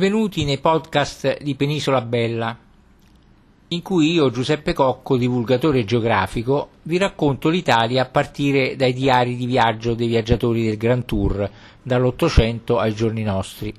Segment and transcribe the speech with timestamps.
[0.00, 2.56] Benvenuti nei podcast di Penisola Bella,
[3.68, 9.44] in cui io, Giuseppe Cocco, divulgatore geografico, vi racconto l'Italia a partire dai diari di
[9.44, 11.50] viaggio dei viaggiatori del Grand Tour,
[11.82, 13.74] dall'Ottocento ai giorni nostri.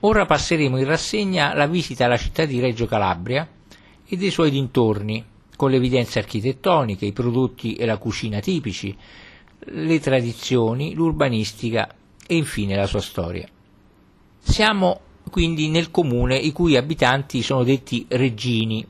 [0.00, 3.48] Ora passeremo in rassegna la visita alla città di Reggio Calabria
[4.08, 5.24] e dei suoi dintorni,
[5.54, 8.92] con le evidenze architettoniche, i prodotti e la cucina tipici,
[9.66, 11.94] le tradizioni, l'urbanistica
[12.26, 13.46] e infine la sua storia.
[14.40, 18.86] Siamo quindi nel comune i cui abitanti sono detti reggini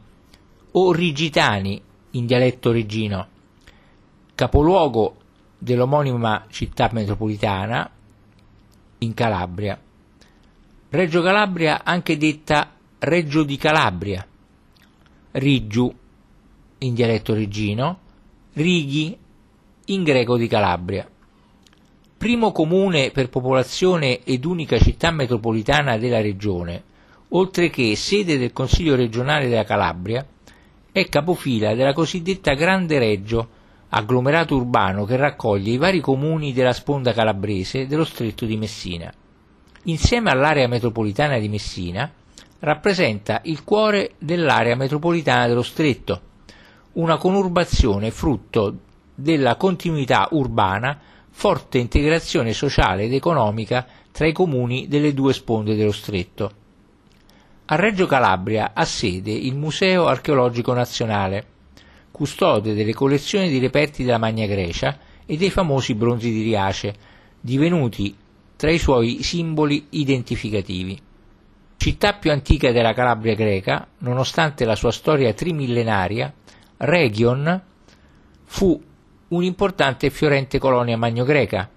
[0.72, 1.80] o rigitani
[2.12, 3.26] in dialetto reggino,
[4.34, 5.16] capoluogo
[5.58, 7.90] dell'omonima città metropolitana
[8.98, 9.80] in Calabria.
[10.90, 14.26] Reggio Calabria anche detta Reggio di Calabria,
[15.32, 15.94] Rigiu
[16.78, 17.98] in dialetto reggino,
[18.54, 19.16] Righi
[19.86, 21.08] in greco di Calabria
[22.18, 26.82] primo comune per popolazione ed unica città metropolitana della regione,
[27.28, 30.26] oltre che sede del Consiglio regionale della Calabria,
[30.90, 33.48] è capofila della cosiddetta Grande Reggio,
[33.90, 39.12] agglomerato urbano che raccoglie i vari comuni della sponda calabrese dello stretto di Messina.
[39.84, 42.10] Insieme all'area metropolitana di Messina,
[42.58, 46.20] rappresenta il cuore dell'area metropolitana dello stretto,
[46.94, 48.76] una conurbazione frutto
[49.14, 50.98] della continuità urbana
[51.38, 56.52] forte integrazione sociale ed economica tra i comuni delle due sponde dello stretto.
[57.66, 61.46] A Reggio Calabria ha sede il Museo archeologico nazionale,
[62.10, 66.94] custode delle collezioni di reperti della Magna Grecia e dei famosi bronzi di Riace,
[67.40, 68.16] divenuti
[68.56, 71.00] tra i suoi simboli identificativi.
[71.76, 76.34] Città più antica della Calabria greca, nonostante la sua storia trimillenaria,
[76.78, 77.62] Region
[78.42, 78.87] fu
[79.28, 81.68] un'importante e fiorente colonia magno-greca.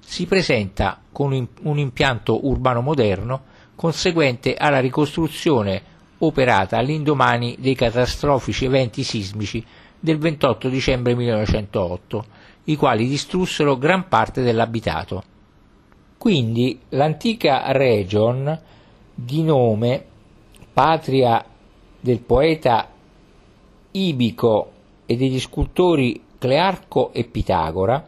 [0.00, 3.42] Si presenta con un impianto urbano moderno
[3.74, 5.82] conseguente alla ricostruzione
[6.18, 9.64] operata all'indomani dei catastrofici eventi sismici
[9.98, 12.24] del 28 dicembre 1908,
[12.64, 15.22] i quali distrussero gran parte dell'abitato.
[16.18, 18.58] Quindi l'antica region,
[19.14, 20.04] di nome
[20.72, 21.44] patria
[22.00, 22.88] del poeta
[23.92, 24.72] Ibico
[25.06, 28.02] e degli scultori Clearco e Pitagora,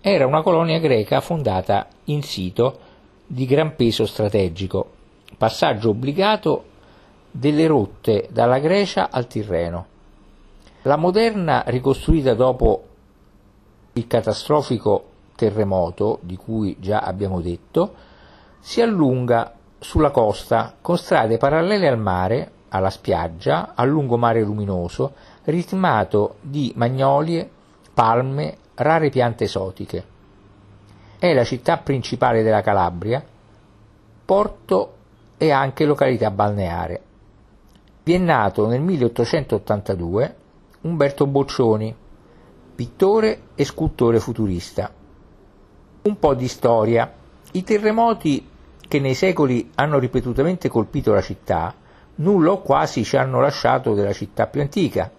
[0.00, 2.78] era una colonia greca fondata in sito
[3.26, 4.88] di gran peso strategico,
[5.36, 6.64] passaggio obbligato
[7.28, 9.86] delle rotte dalla Grecia al Tirreno.
[10.82, 12.84] La moderna, ricostruita dopo
[13.94, 15.04] il catastrofico
[15.34, 17.94] terremoto di cui già abbiamo detto,
[18.60, 26.36] si allunga sulla costa con strade parallele al mare, alla spiaggia, al lungomare luminoso, ritmato
[26.40, 27.50] di magnolie,
[27.92, 30.04] palme, rare piante esotiche.
[31.18, 33.24] È la città principale della Calabria,
[34.24, 34.94] porto
[35.36, 37.02] e anche località balneare.
[38.02, 40.36] Vi è nato nel 1882
[40.82, 41.94] Umberto Boccioni,
[42.74, 44.90] pittore e scultore futurista.
[46.02, 47.12] Un po' di storia.
[47.52, 48.48] I terremoti
[48.88, 51.74] che nei secoli hanno ripetutamente colpito la città,
[52.16, 55.10] nulla o quasi ci hanno lasciato della città più antica.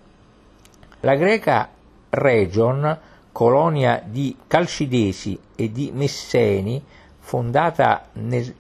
[1.00, 1.70] La greca
[2.16, 3.00] Region,
[3.32, 6.84] colonia di Calcidesi e di Messeni,
[7.20, 8.56] fondata nel,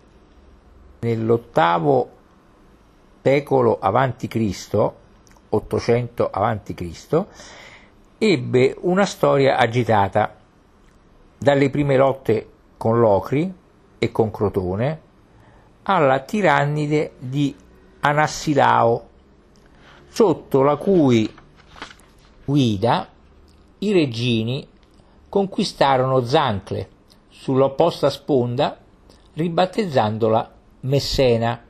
[1.00, 2.10] nell'ottavo
[3.22, 4.92] secolo a.C.,
[5.50, 7.26] 800 a.C.,
[8.18, 10.36] ebbe una storia agitata,
[11.38, 13.54] dalle prime lotte con Locri
[14.00, 15.02] e con Crotone,
[15.84, 17.56] alla tirannide di
[18.00, 19.10] Anassilao,
[20.08, 21.32] sotto la cui
[22.46, 23.13] guida
[23.84, 24.66] i reggini
[25.28, 26.90] conquistarono Zancle
[27.30, 28.78] sull'opposta sponda
[29.34, 31.62] ribattezzandola Messena.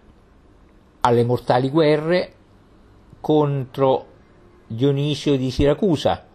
[1.02, 2.34] Alle mortali guerre
[3.20, 4.06] contro
[4.68, 6.26] Dionisio di Siracusa,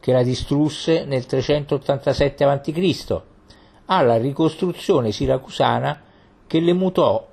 [0.00, 3.22] che la distrusse nel 387 a.C.,
[3.86, 6.02] alla ricostruzione siracusana
[6.46, 7.26] che le mutò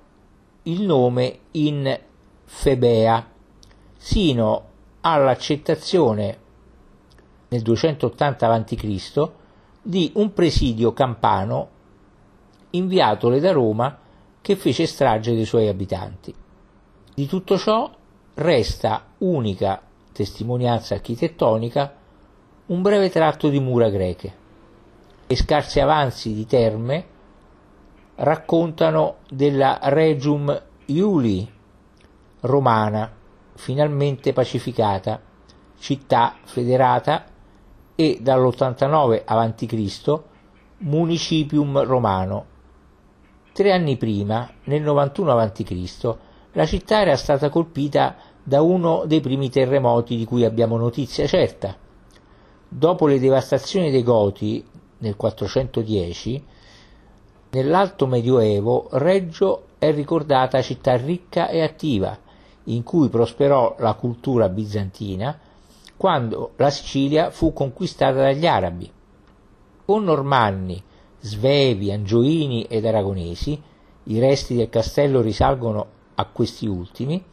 [0.64, 2.00] il nome in
[2.44, 3.28] Febea,
[3.98, 4.66] sino
[5.02, 6.42] all'accettazione
[7.54, 9.30] nel 280 a.C.,
[9.84, 11.70] di un presidio campano
[12.72, 13.96] inviatole da Roma
[14.42, 16.34] che fece strage dei suoi abitanti.
[17.14, 17.92] Di tutto ciò
[18.36, 21.94] resta unica testimonianza architettonica
[22.66, 24.42] un breve tratto di mura greche.
[25.26, 27.06] e scarsi avanzi di terme
[28.16, 31.50] raccontano della Regium Iuli
[32.42, 33.12] romana,
[33.56, 35.20] finalmente pacificata,
[35.80, 37.32] città federata
[37.96, 40.22] e dall'89 a.C.
[40.78, 42.46] municipium romano.
[43.54, 46.16] Tre anni prima, nel 91 a.C.,
[46.54, 51.76] la città era stata colpita da uno dei primi terremoti di cui abbiamo notizia certa.
[52.68, 54.66] Dopo le devastazioni dei Goti
[55.00, 56.46] nel 410,
[57.52, 62.18] nell'Alto Medioevo Reggio è ricordata città ricca e attiva,
[62.66, 65.38] in cui prosperò la cultura bizantina
[66.04, 68.92] quando la Sicilia fu conquistata dagli arabi.
[69.86, 70.84] Con Normanni,
[71.22, 73.58] Svevi, Angioini ed Aragonesi,
[74.04, 77.24] i resti del castello risalgono a questi ultimi,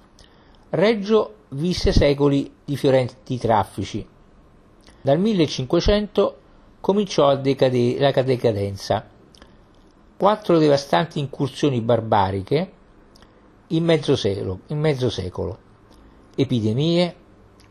[0.68, 4.06] Reggio visse secoli di fiorenti traffici.
[5.00, 6.36] Dal 1500
[6.78, 9.04] cominciò decade- la decadenza.
[10.16, 12.72] Quattro devastanti incursioni barbariche
[13.66, 15.58] in mezzo secolo, in mezzo secolo.
[16.36, 17.16] epidemie,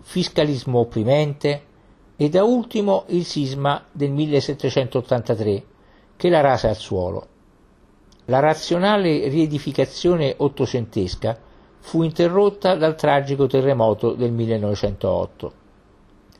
[0.01, 1.63] fiscalismo opprimente
[2.15, 5.63] e da ultimo il sisma del 1783
[6.15, 7.27] che la rase al suolo.
[8.25, 11.37] La razionale riedificazione ottocentesca
[11.79, 15.53] fu interrotta dal tragico terremoto del 1908.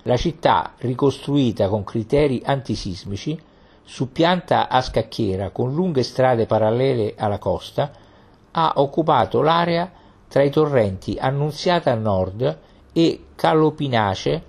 [0.03, 3.39] La città, ricostruita con criteri antisismici,
[3.83, 7.91] su pianta a scacchiera con lunghe strade parallele alla costa,
[8.51, 9.91] ha occupato l'area
[10.27, 12.59] tra i torrenti Annunziata a nord
[12.99, 14.43] e Callopinace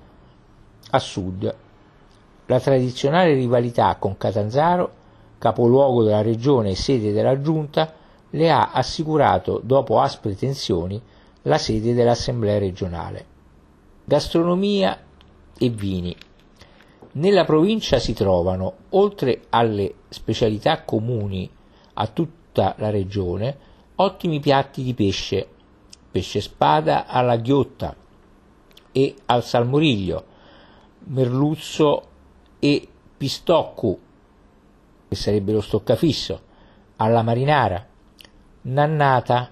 [0.90, 1.54] a sud.
[2.46, 4.92] La tradizionale rivalità con Catanzaro,
[5.38, 7.94] capoluogo della regione e sede della giunta,
[8.30, 11.00] le ha assicurato, dopo aspre tensioni,
[11.42, 13.24] la sede dell'Assemblea regionale.
[14.04, 14.98] Gastronomia
[15.56, 16.14] e vini.
[17.12, 21.48] Nella provincia si trovano, oltre alle specialità comuni
[21.94, 23.56] a tutta la regione,
[23.94, 25.46] ottimi piatti di pesce,
[26.10, 27.94] pesce spada alla ghiotta
[28.92, 30.24] e al salmoriglio,
[31.04, 32.02] merluzzo
[32.58, 33.98] e pistoccu,
[35.08, 36.40] che sarebbe lo stoccafisso,
[36.96, 37.86] alla marinara,
[38.62, 39.50] nannata,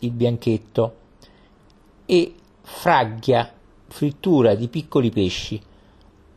[0.00, 0.94] il bianchetto,
[2.06, 3.52] e fragghia,
[3.88, 5.60] frittura di piccoli pesci,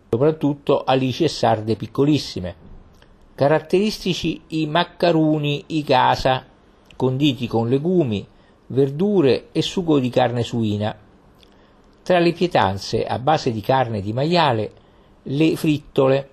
[0.09, 2.55] soprattutto alici e sarde piccolissime.
[3.35, 6.45] Caratteristici i maccaruni, i casa,
[6.95, 8.25] conditi con legumi,
[8.67, 10.95] verdure e sugo di carne suina.
[12.03, 14.71] Tra le pietanze a base di carne di maiale,
[15.23, 16.29] le frittole,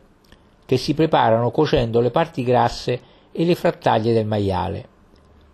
[0.66, 3.00] che si preparano cocendo le parti grasse
[3.30, 4.88] e le frattaglie del maiale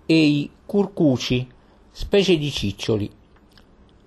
[0.06, 1.46] e i curcuci,
[1.90, 3.10] specie di ciccioli.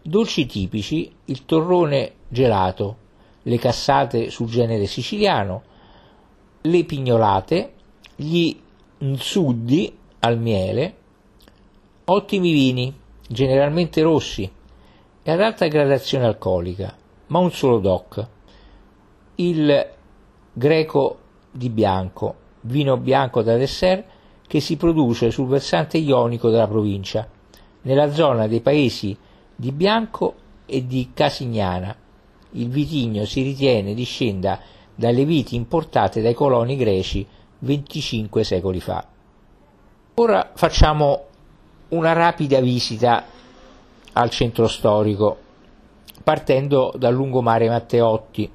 [0.01, 2.97] Dolci tipici, il torrone gelato,
[3.43, 5.61] le cassate sul genere siciliano,
[6.61, 7.73] le pignolate,
[8.15, 8.59] gli
[8.97, 10.95] nzuddi al miele,
[12.05, 12.91] ottimi vini,
[13.27, 14.57] generalmente rossi
[15.21, 16.95] e ad alta gradazione alcolica,
[17.27, 18.27] ma un solo DOC,
[19.35, 19.87] il
[20.53, 21.17] greco
[21.51, 24.05] di bianco, vino bianco da dessert
[24.47, 27.27] che si produce sul versante ionico della provincia,
[27.83, 29.15] nella zona dei paesi
[29.55, 30.33] di Bianco
[30.65, 31.95] e di Casignana.
[32.51, 34.59] Il vitigno si ritiene discenda
[34.95, 37.25] dalle viti importate dai coloni greci
[37.59, 39.05] 25 secoli fa.
[40.15, 41.25] Ora facciamo
[41.89, 43.25] una rapida visita
[44.13, 45.37] al centro storico,
[46.23, 48.51] partendo dal lungomare Matteotti,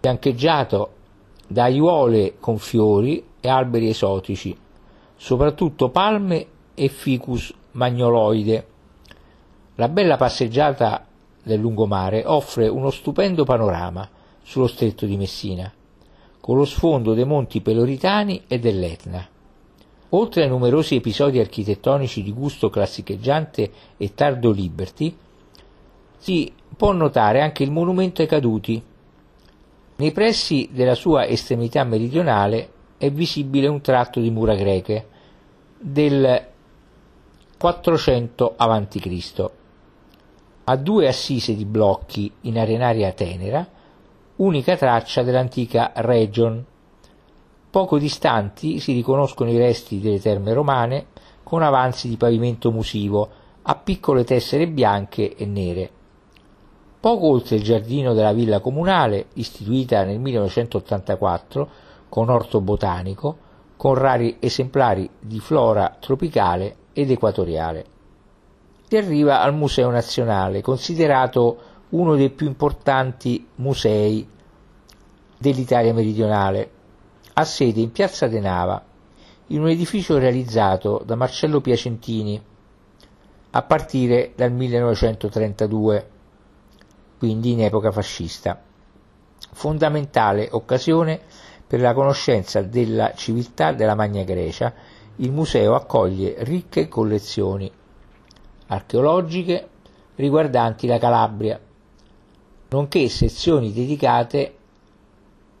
[0.00, 0.92] fiancheggiato
[1.46, 4.56] da aiuole con fiori e alberi esotici,
[5.16, 8.66] soprattutto palme e ficus magnoloide.
[9.76, 11.06] La bella passeggiata
[11.42, 14.08] del lungomare offre uno stupendo panorama
[14.42, 15.72] sullo stretto di Messina,
[16.40, 19.26] con lo sfondo dei monti Peloritani e dell'Etna.
[20.10, 25.14] Oltre ai numerosi episodi architettonici di gusto classicheggiante e tardo liberty,
[26.16, 28.82] si può notare anche il monumento ai caduti.
[29.96, 35.08] Nei pressi della sua estremità meridionale è visibile un tratto di mura greche
[35.78, 36.46] del
[37.58, 39.50] 400 a.C.
[40.64, 43.66] Ha due assise di blocchi in arenaria tenera,
[44.36, 46.64] unica traccia dell'antica region.
[47.78, 51.06] Poco distanti si riconoscono i resti delle terme romane
[51.44, 53.28] con avanzi di pavimento musivo
[53.62, 55.88] a piccole tessere bianche e nere.
[56.98, 61.68] Poco oltre il giardino della villa comunale, istituita nel 1984,
[62.08, 63.36] con orto botanico,
[63.76, 67.84] con rari esemplari di flora tropicale ed equatoriale.
[68.88, 71.58] Si arriva al Museo Nazionale, considerato
[71.90, 74.28] uno dei più importanti musei
[75.38, 76.72] dell'Italia meridionale,
[77.38, 78.84] ha sede in Piazza De Nava,
[79.48, 82.42] in un edificio realizzato da Marcello Piacentini
[83.50, 86.10] a partire dal 1932,
[87.16, 88.60] quindi in epoca fascista.
[89.52, 91.20] Fondamentale occasione
[91.64, 94.74] per la conoscenza della civiltà della Magna Grecia
[95.16, 97.70] il museo accoglie ricche collezioni
[98.66, 99.68] archeologiche
[100.16, 101.60] riguardanti la Calabria,
[102.70, 104.56] nonché sezioni dedicate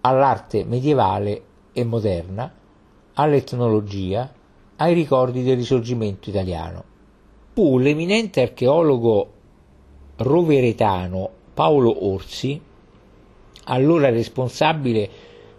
[0.00, 1.42] all'arte medievale
[1.78, 2.52] e moderna,
[3.14, 4.32] all'etnologia,
[4.76, 6.84] ai ricordi del risorgimento italiano.
[7.52, 9.32] Fu l'eminente archeologo
[10.16, 12.60] roveretano Paolo Orsi,
[13.64, 15.08] allora responsabile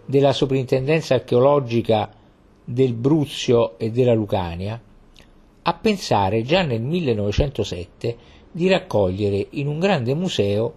[0.04, 2.12] della soprintendenza archeologica
[2.64, 4.80] del Bruzio e della Lucania,
[5.62, 8.16] a pensare già nel 1907
[8.50, 10.74] di raccogliere in un grande museo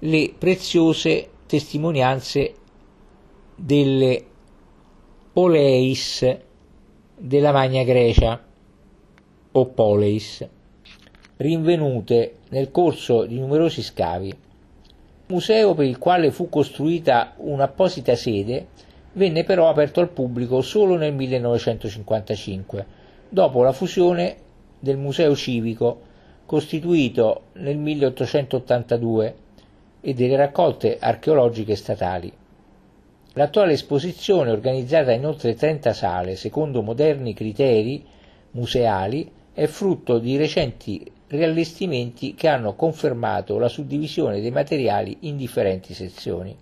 [0.00, 2.54] le preziose testimonianze
[3.54, 4.24] delle
[5.32, 6.36] Poleis
[7.16, 8.38] della Magna Grecia
[9.52, 10.46] o Poleis,
[11.38, 14.30] rinvenute nel corso di numerosi scavi.
[15.28, 18.66] Museo per il quale fu costruita un'apposita sede
[19.14, 22.86] venne però aperto al pubblico solo nel 1955,
[23.30, 24.36] dopo la fusione
[24.78, 26.00] del Museo Civico
[26.44, 29.34] costituito nel 1882
[30.02, 32.40] e delle raccolte archeologiche statali.
[33.34, 38.04] L'attuale esposizione, organizzata in oltre 30 sale secondo moderni criteri
[38.50, 45.94] museali, è frutto di recenti riallestimenti che hanno confermato la suddivisione dei materiali in differenti
[45.94, 46.54] sezioni.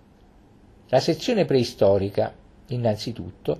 [0.87, 2.33] La sezione preistorica,
[2.67, 3.57] innanzitutto,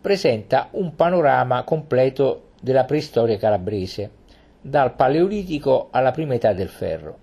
[0.00, 4.10] presenta un panorama completo della preistoria calabrese,
[4.60, 7.18] dal Paleolitico alla prima età del ferro.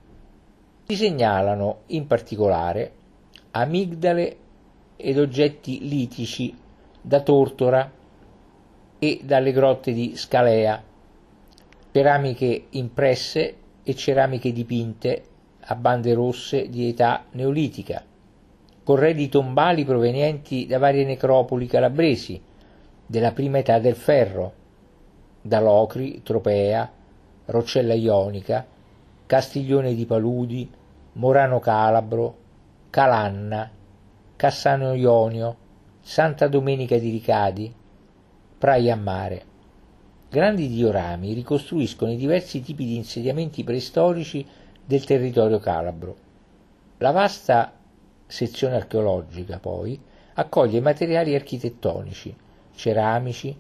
[0.88, 2.92] Si segnalano in particolare
[3.52, 4.38] amigdale
[5.02, 6.56] ed oggetti litici
[7.02, 7.92] da Tortora
[9.00, 10.82] e dalle grotte di Scalea,
[11.92, 15.24] ceramiche impresse e ceramiche dipinte
[15.62, 18.04] a bande rosse di età neolitica,
[18.84, 22.42] corredi tombali provenienti da varie necropoli calabresi
[23.06, 24.54] della prima età del ferro,
[25.42, 26.90] da Locri, Tropea,
[27.46, 28.66] Roccella Ionica,
[29.26, 30.70] Castiglione di Paludi,
[31.14, 32.38] Morano Calabro,
[32.90, 33.70] Calanna,
[34.42, 35.56] Cassano Ionio,
[36.02, 37.72] Santa Domenica di Ricadi,
[38.58, 39.46] Praia Mare.
[40.32, 44.44] Grandi diorami ricostruiscono i diversi tipi di insediamenti preistorici
[44.84, 46.16] del territorio calabro.
[46.98, 47.72] La vasta
[48.26, 50.02] sezione archeologica, poi,
[50.34, 52.36] accoglie materiali architettonici,
[52.74, 53.56] ceramici,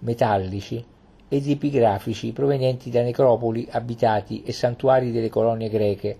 [0.00, 0.84] metallici,
[1.28, 6.18] ed epigrafici provenienti da necropoli, abitati e santuari delle colonie greche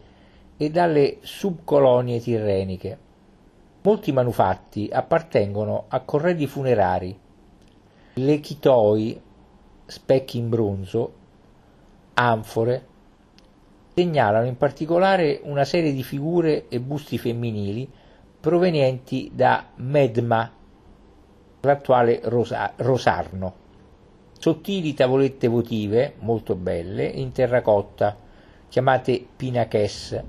[0.57, 3.05] e dalle subcolonie tirreniche.
[3.87, 7.16] Molti manufatti appartengono a corredi funerari,
[8.14, 9.23] le chitoi,
[9.87, 11.12] specchi in bronzo,
[12.14, 12.87] anfore,
[13.95, 17.88] segnalano in particolare una serie di figure e busti femminili
[18.40, 20.50] provenienti da Medma,
[21.61, 23.55] l'attuale Rosa- Rosarno.
[24.37, 28.16] Sottili tavolette votive, molto belle, in terracotta,
[28.69, 30.21] chiamate pinaches,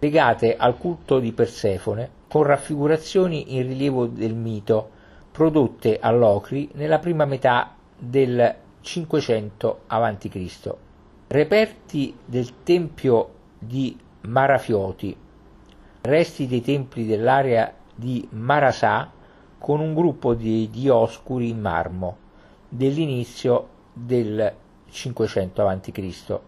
[0.00, 4.88] legate al culto di Persefone, con raffigurazioni in rilievo del mito,
[5.30, 10.74] prodotte a Locri nella prima metà del 500 a.C.
[11.26, 15.14] Reperti del tempio di Marafioti,
[16.00, 19.12] resti dei templi dell'area di Marasà
[19.58, 22.16] con un gruppo di dioscuri in marmo,
[22.66, 24.50] dell'inizio del
[24.88, 26.38] 500 a.C.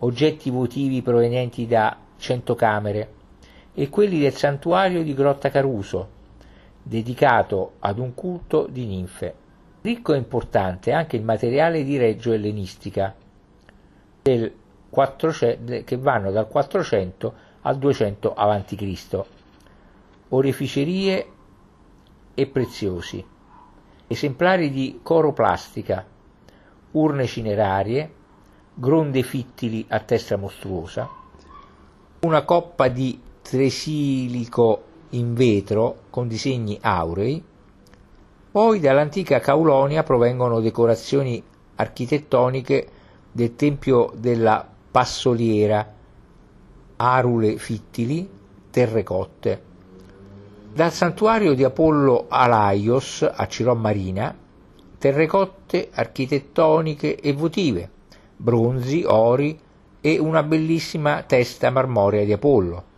[0.00, 3.15] Oggetti votivi provenienti da cento camere
[3.78, 6.08] e quelli del santuario di Grotta Caruso,
[6.82, 9.34] dedicato ad un culto di ninfe.
[9.82, 13.14] Ricco e importante anche il materiale di Reggio Ellenistica,
[14.88, 19.24] 400, che vanno dal 400 al 200 a.C.
[20.30, 21.26] Oreficerie
[22.34, 23.24] e preziosi
[24.08, 26.04] esemplari di coroplastica,
[26.92, 28.12] urne cinerarie,
[28.72, 31.08] gronde fittili a testa mostruosa,
[32.20, 37.40] una coppa di tresilico in vetro con disegni aurei,
[38.50, 41.40] poi dall'antica Caulonia provengono decorazioni
[41.76, 42.88] architettoniche
[43.30, 45.94] del Tempio della Passoliera,
[46.96, 48.28] arule fittili,
[48.70, 49.62] terrecotte.
[50.72, 54.36] Dal santuario di Apollo Alaios a Cirò Marina,
[54.98, 57.90] terrecotte architettoniche e votive,
[58.36, 59.56] bronzi, ori
[60.00, 62.94] e una bellissima testa marmorea di Apollo,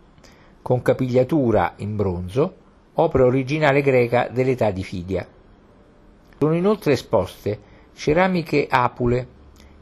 [0.61, 2.55] con capigliatura in bronzo,
[2.93, 5.27] opera originale greca dell'età di Fidia.
[6.37, 7.59] Sono inoltre esposte
[7.93, 9.27] ceramiche apule,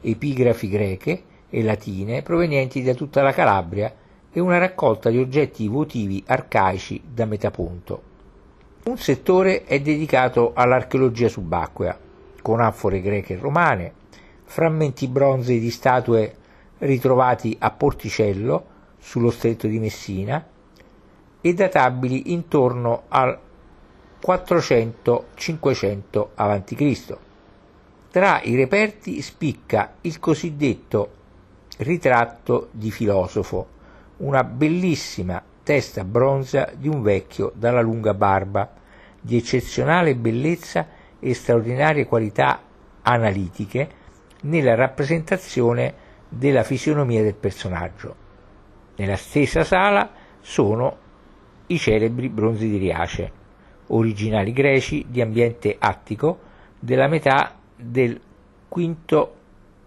[0.00, 3.94] epigrafi greche e latine provenienti da tutta la Calabria
[4.30, 8.02] e una raccolta di oggetti votivi arcaici da metapunto.
[8.84, 11.98] Un settore è dedicato all'archeologia subacquea,
[12.40, 13.92] con anfore greche e romane,
[14.44, 16.34] frammenti bronzei di statue
[16.78, 20.44] ritrovati a Porticello, sullo stretto di Messina,
[21.40, 23.38] e databili intorno al
[24.24, 27.16] 400-500 a.C.
[28.10, 31.12] Tra i reperti spicca il cosiddetto
[31.78, 33.76] ritratto di filosofo,
[34.18, 38.68] una bellissima testa bronza di un vecchio dalla lunga barba,
[39.20, 40.86] di eccezionale bellezza
[41.20, 42.60] e straordinarie qualità
[43.02, 44.06] analitiche
[44.42, 48.26] nella rappresentazione della fisionomia del personaggio.
[48.96, 51.06] Nella stessa sala sono
[51.68, 53.32] i celebri bronzi di Riace,
[53.88, 56.40] originali greci di ambiente attico
[56.78, 58.20] della metà del
[58.68, 59.28] V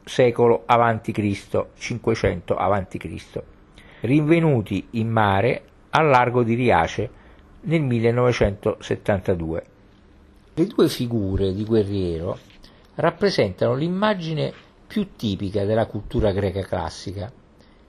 [0.03, 3.41] secolo a.C., 500 a.C.,
[4.01, 7.09] rinvenuti in mare al largo di Riace
[7.61, 9.65] nel 1972.
[10.53, 12.37] Le due figure di guerriero
[12.95, 14.51] rappresentano l'immagine
[14.85, 17.31] più tipica della cultura greca classica,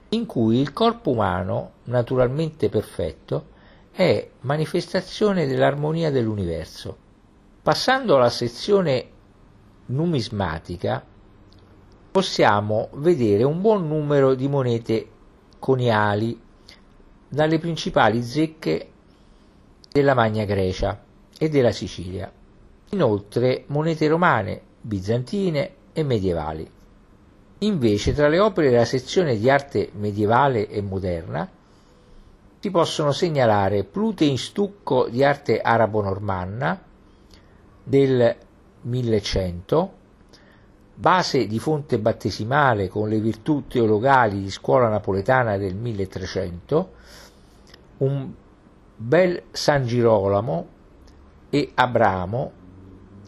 [0.09, 3.51] in cui il corpo umano, naturalmente perfetto,
[3.95, 6.97] è manifestazione dell'armonia dell'universo.
[7.61, 9.07] Passando alla sezione
[9.85, 11.05] numismatica,
[12.11, 15.07] possiamo vedere un buon numero di monete
[15.59, 16.41] coniali
[17.29, 18.89] dalle principali zecche
[19.91, 20.99] della Magna Grecia
[21.37, 22.31] e della Sicilia.
[22.89, 26.67] Inoltre monete romane, bizantine e medievali.
[27.59, 31.47] Invece tra le opere della sezione di arte medievale e moderna
[32.63, 36.81] si possono segnalare Plute in stucco di arte arabo-normanna
[37.83, 38.37] del
[38.83, 39.93] 1100,
[40.95, 46.91] base di fonte battesimale con le virtù teologali di scuola napoletana del 1300,
[47.97, 48.31] un
[48.95, 50.67] bel San Girolamo
[51.49, 52.51] e Abramo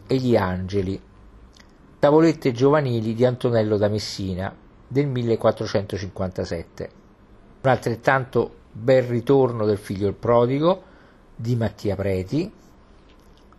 [0.06, 0.98] e gli angeli
[1.98, 4.56] Tavolette giovanili di Antonello da Messina
[4.88, 6.90] del 1457.
[7.60, 10.82] Un altrettanto bel ritorno del figlio il prodigo
[11.34, 12.52] di Mattia Preti,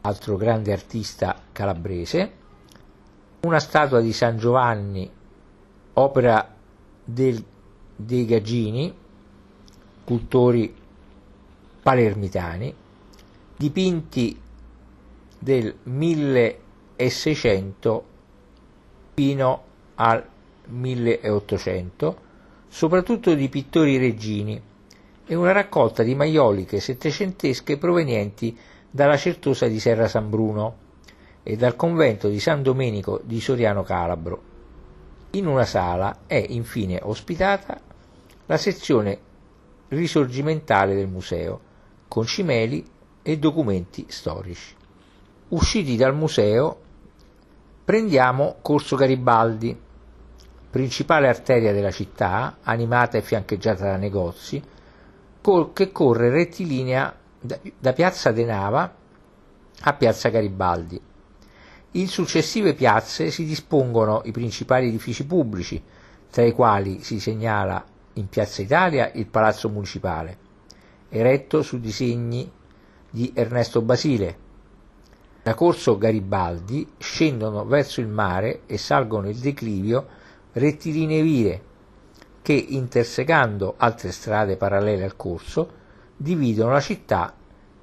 [0.01, 2.31] altro grande artista calabrese,
[3.41, 5.11] una statua di San Giovanni,
[5.93, 6.55] opera
[7.03, 7.43] del,
[7.95, 8.95] dei Gaggini,
[10.03, 10.71] cultori
[11.81, 12.71] palermitani,
[13.55, 14.39] dipinti
[15.39, 18.05] del 1600
[19.15, 19.63] fino
[19.95, 20.23] al
[20.67, 22.17] 1800,
[22.67, 24.61] soprattutto di pittori reggini,
[25.27, 28.57] e una raccolta di maioliche settecentesche provenienti
[28.89, 30.85] dalla Certosa di Serra San Bruno
[31.43, 34.41] e dal convento di San Domenico di Soriano Calabro.
[35.31, 37.79] In una sala è infine ospitata
[38.45, 39.19] la sezione
[39.89, 41.59] risorgimentale del museo,
[42.07, 42.85] con cimeli
[43.21, 44.73] e documenti storici.
[45.49, 46.79] Usciti dal museo
[47.87, 49.77] Prendiamo Corso Garibaldi,
[50.69, 54.61] principale arteria della città, animata e fiancheggiata da negozi,
[55.71, 58.93] che corre rettilinea da Piazza De Nava
[59.79, 60.99] a Piazza Garibaldi.
[61.91, 65.81] In successive piazze si dispongono i principali edifici pubblici,
[66.29, 67.81] tra i quali si segnala
[68.15, 70.37] in Piazza Italia il Palazzo Municipale,
[71.07, 72.51] eretto su disegni
[73.09, 74.37] di Ernesto Basile,
[75.43, 80.07] da Corso Garibaldi scendono verso il mare e salgono il declivio
[80.51, 81.61] rettilinee vie
[82.47, 85.69] che, intersecando altre strade parallele al corso,
[86.15, 87.33] dividono la città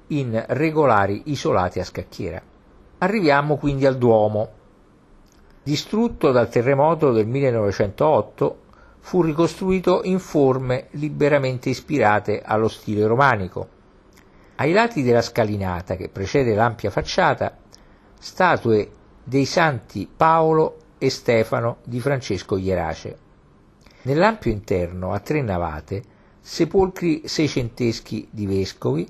[0.07, 2.41] in regolari isolati a scacchiera.
[2.97, 4.49] Arriviamo quindi al Duomo.
[5.61, 8.61] Distrutto dal terremoto del 1908,
[9.01, 13.67] fu ricostruito in forme liberamente ispirate allo stile romanico,
[14.55, 17.55] ai lati della scalinata che precede l'ampia facciata,
[18.17, 18.89] statue
[19.23, 23.24] dei santi Paolo e Stefano di Francesco Ierace.
[24.05, 26.03] Nell'ampio interno, a tre navate,
[26.39, 29.07] sepolcri seicenteschi di vescovi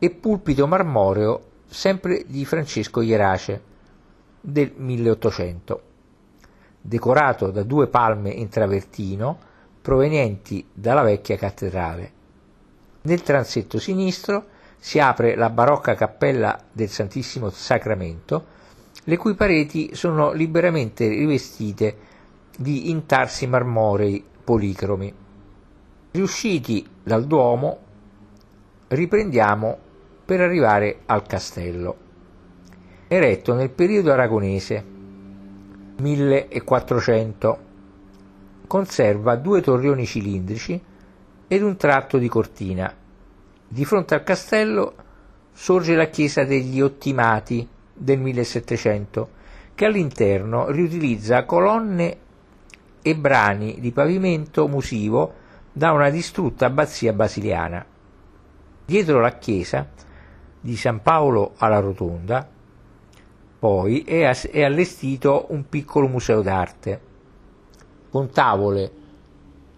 [0.00, 3.62] e pulpito marmoreo sempre di Francesco Ierace
[4.40, 5.82] del 1800,
[6.80, 9.38] decorato da due palme in travertino
[9.80, 12.12] provenienti dalla vecchia cattedrale.
[13.02, 14.46] Nel transetto sinistro
[14.76, 18.58] si apre la barocca cappella del Santissimo Sacramento,
[19.04, 22.08] le cui pareti sono liberamente rivestite
[22.56, 25.12] di intarsi marmorei policromi.
[26.12, 27.78] Riusciti dal Duomo,
[28.88, 29.78] riprendiamo
[30.24, 31.96] per arrivare al castello.
[33.08, 34.84] Eretto nel periodo aragonese
[35.96, 37.58] 1400,
[38.66, 40.80] conserva due torrioni cilindrici
[41.48, 42.94] ed un tratto di cortina.
[43.66, 44.94] Di fronte al castello
[45.52, 49.30] sorge la chiesa degli Ottimati del 1700,
[49.74, 52.16] che all'interno riutilizza colonne
[53.02, 55.32] e brani di pavimento musivo
[55.72, 57.84] da una distrutta abbazia basiliana.
[58.84, 59.88] Dietro la chiesa
[60.60, 62.48] di San Paolo alla Rotonda,
[63.58, 64.24] poi è,
[64.62, 67.00] allestito un piccolo museo d'arte
[68.10, 68.92] con tavole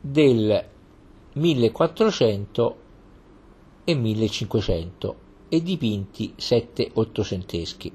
[0.00, 0.64] del
[1.34, 2.76] 1400
[3.84, 5.16] e 1500
[5.48, 7.92] e dipinti 7 ottocenteschi.